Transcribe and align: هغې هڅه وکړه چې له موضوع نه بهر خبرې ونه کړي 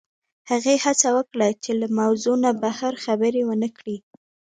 هغې 0.49 0.75
هڅه 0.85 1.09
وکړه 1.17 1.47
چې 1.63 1.71
له 1.81 1.87
موضوع 1.99 2.35
نه 2.45 2.51
بهر 2.63 2.93
خبرې 3.05 3.41
ونه 3.45 3.69
کړي 3.77 3.97